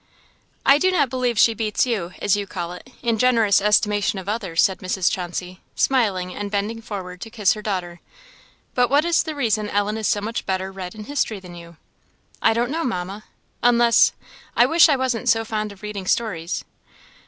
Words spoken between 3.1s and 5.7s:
generous estimation of others," said Mrs. Chauncey,